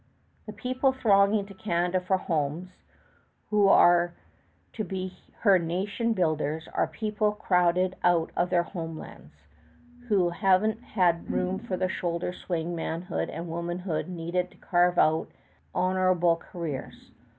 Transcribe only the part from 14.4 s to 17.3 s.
carve out honorable careers.